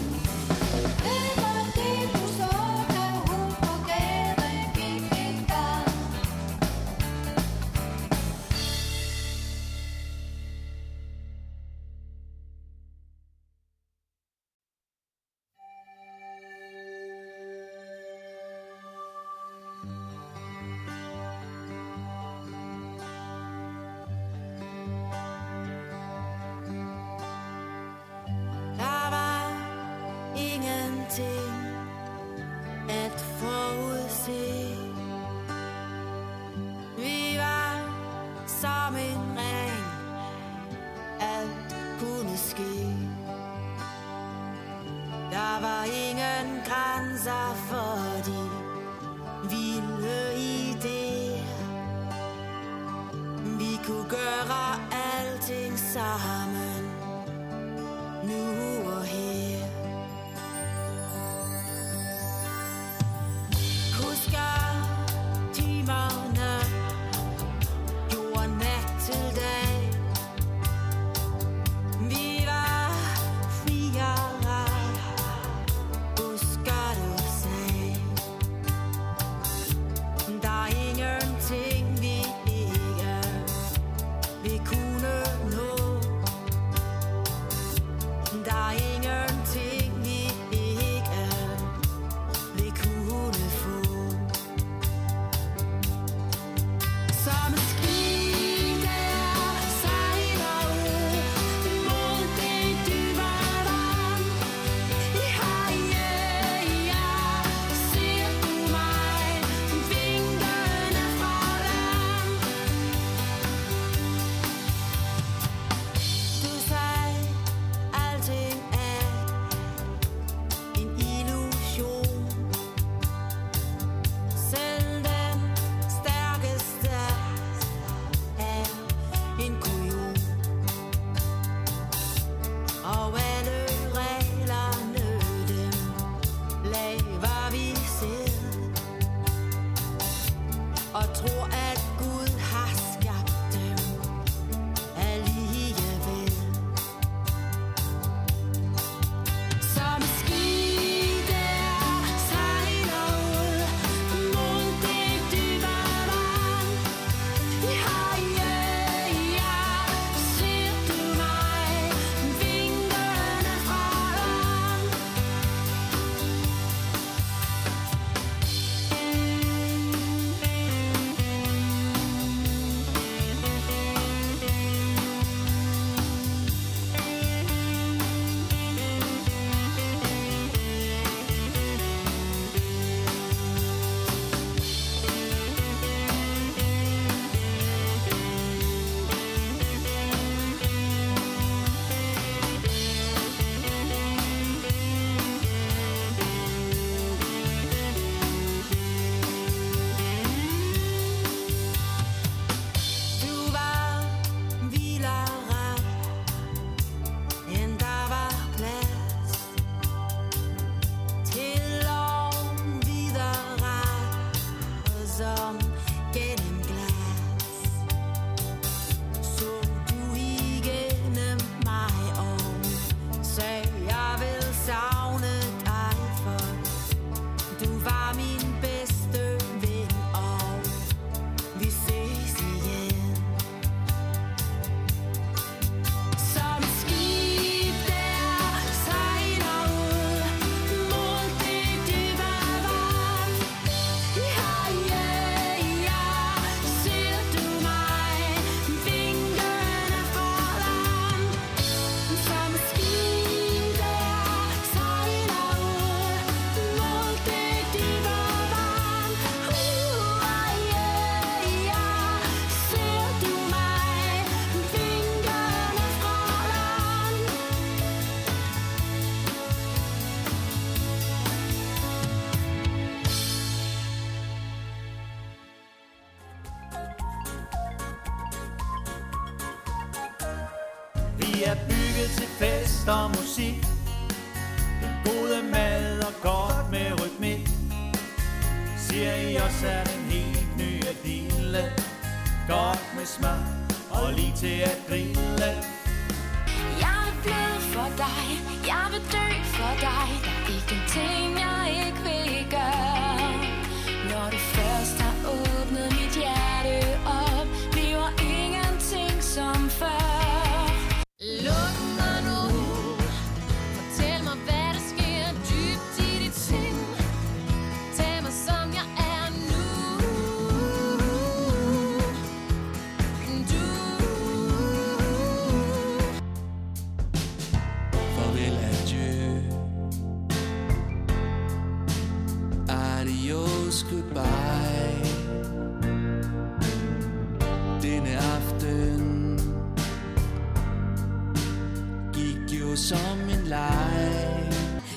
Som 342.76 343.20
en 343.30 343.44
leg 343.46 344.52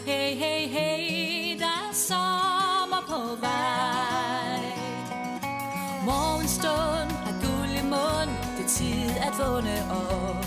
Hey, 0.06 0.36
hey, 0.36 0.68
hey, 0.68 1.60
der 1.60 1.66
er 1.90 1.94
sommer 1.94 3.04
på 3.08 3.36
vej. 3.42 4.62
Morgenstund 6.06 7.12
har 7.26 7.36
guld 7.46 7.72
i 7.82 7.84
mund, 7.84 8.32
det 8.58 8.66
er 8.66 8.70
tid 8.70 9.10
at 9.28 9.34
vågne 9.40 9.78
op. 9.92 10.46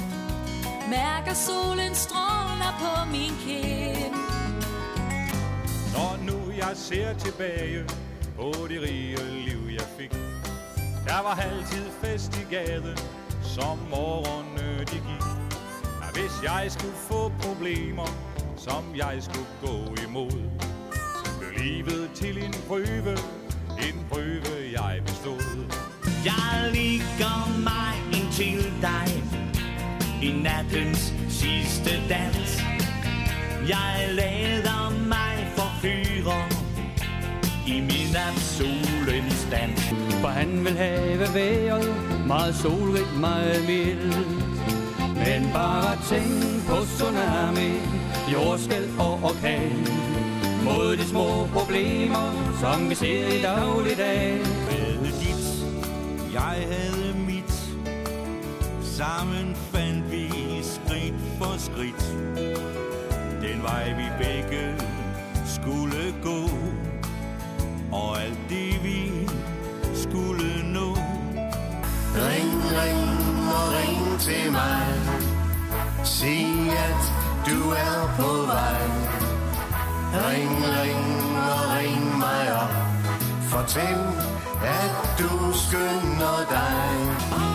Mærker 0.91 1.35
solen 1.35 1.95
stråler 1.95 2.72
på 2.83 3.11
min 3.11 3.35
kind. 3.47 4.14
Når 5.95 6.18
nu 6.26 6.53
jeg 6.57 6.72
ser 6.74 7.14
tilbage 7.14 7.85
på 8.37 8.53
det 8.68 8.83
rige 8.83 9.24
liv 9.47 9.61
jeg 9.72 9.87
fik 9.99 10.12
Der 11.07 11.22
var 11.22 11.35
altid 11.41 11.87
fest 12.03 12.37
i 12.37 12.55
gaden, 12.55 12.99
som 13.43 13.78
årene 13.93 14.78
de 14.78 14.97
gik 15.09 15.32
hvis 16.15 16.35
jeg 16.43 16.67
skulle 16.69 16.99
få 17.11 17.33
problemer, 17.41 18.09
som 18.57 18.85
jeg 18.97 19.17
skulle 19.21 19.53
gå 19.67 19.77
imod 20.09 20.33
Blev 21.39 21.53
livet 21.65 22.11
til 22.15 22.45
en 22.45 22.55
prøve, 22.69 23.17
en 23.79 24.07
prøve 24.11 24.55
jeg 24.73 25.03
bestod. 25.07 25.65
Jeg 26.25 26.71
ligger 26.73 27.59
mig 27.69 27.95
ind 28.17 28.33
til 28.33 28.73
dig 28.81 29.09
I 30.23 30.43
nattens 30.43 31.15
sidste 31.29 31.91
dans. 32.09 32.63
Jeg 33.69 34.09
lader 34.11 35.07
mig 35.09 35.53
forfyre 35.57 36.43
I 37.67 37.81
min 37.81 38.13
nat 38.13 38.39
solens 38.39 39.49
dans. 39.51 39.81
For 40.21 40.29
han 40.29 40.65
vil 40.65 40.77
have 40.77 41.35
vejret 41.35 42.27
meget 42.27 42.55
solrigt, 42.55 43.21
meget 43.21 43.65
mildt. 43.67 44.41
Men 45.27 45.53
bare 45.53 45.97
tænk 46.11 46.66
på 46.68 46.77
tsunami, 46.85 47.70
jordskæld 48.33 48.89
og 48.99 49.20
orkan. 49.23 49.87
Mod 50.64 50.97
de 50.97 51.05
små 51.05 51.47
problemer, 51.53 52.55
som 52.61 52.91
vi 52.91 52.95
ser 52.95 53.29
i 53.29 53.43
dagligdag. 53.43 54.41
havde 54.70 55.12
dit, 55.20 55.66
jeg 56.33 56.66
havde 56.70 57.14
mit. 57.27 57.53
Sammen 58.83 59.57
fandt 59.57 60.11
vi 60.11 60.29
skridt 60.62 61.14
for 61.39 61.55
skridt. 61.59 62.16
Den 63.43 63.62
vej 63.62 63.95
vi 63.97 64.25
begge 64.25 64.75
skulle 65.47 66.14
gå. 66.23 66.51
Og 67.93 68.23
alt 68.23 68.39
det 68.49 68.85
vi 68.85 69.29
skulle 69.95 70.73
nå. 70.73 70.97
Ring, 72.14 72.53
ring 72.81 73.12
må 73.53 73.61
ringe 73.76 74.18
til 74.18 74.53
mig. 74.53 74.86
Sig 76.05 76.46
at 76.86 77.03
du 77.46 77.59
er 77.70 77.98
på 78.18 78.30
vej. 78.53 78.82
Ring, 80.26 80.55
ring 80.78 81.07
og 81.50 81.62
ring 81.76 82.18
mig 82.18 82.44
op. 82.62 82.74
Fortæl 83.50 84.00
at 84.64 85.18
du 85.18 85.53
skynder 85.53 86.38
dig. 86.50 87.51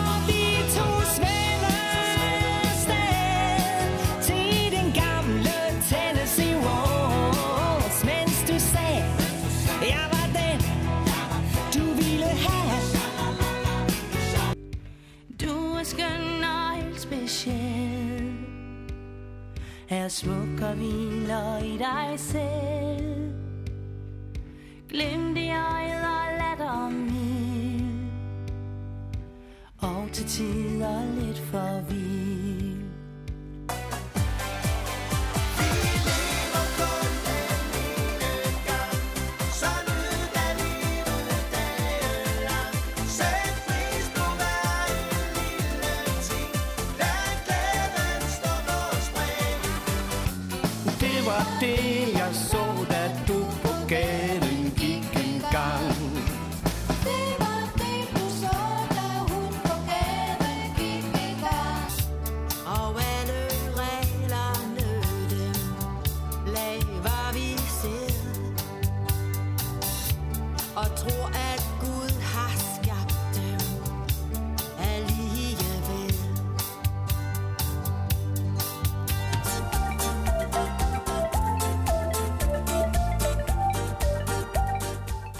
I 21.78 21.80
dig 21.80 22.20
selv. 22.20 23.32
Glem 24.88 25.36
i 25.36 25.50
øjet 25.50 26.04
og 26.04 26.26
latter 26.38 26.90
mild 26.90 28.10
Og 29.78 30.08
til 30.12 30.24
tid 30.26 30.67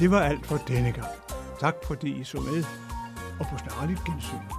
Det 0.08 0.16
var 0.16 0.22
alt 0.22 0.46
for 0.46 0.56
denne 0.56 0.92
gang. 0.92 1.06
Tak 1.60 1.74
fordi 1.86 2.20
I 2.20 2.24
så 2.24 2.40
med, 2.40 2.64
og 3.40 3.46
på 3.46 3.58
snarligt 3.58 4.04
gensyn. 4.04 4.57